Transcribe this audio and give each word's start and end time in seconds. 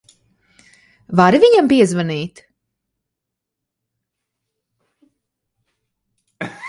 Vari 1.19 1.39
viņam 1.43 1.69
piezvanīt? 1.73 2.41